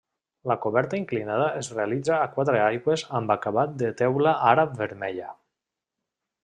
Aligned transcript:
La 0.51 0.55
coberta 0.61 0.97
inclinada 0.99 1.49
es 1.59 1.69
realitza 1.75 2.15
a 2.21 2.31
quatre 2.39 2.63
aigües 2.63 3.05
amb 3.21 3.37
acabat 3.37 3.77
de 3.83 3.95
teula 4.03 4.35
àrab 4.55 4.77
vermella. 4.85 5.33